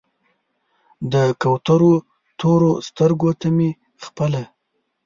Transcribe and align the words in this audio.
د 1.13 1.15
کوترو 1.41 1.93
تورو 2.39 2.71
سترګو 2.87 3.29
ته 3.39 3.47
مې 3.57 3.69
خپله 4.03 4.43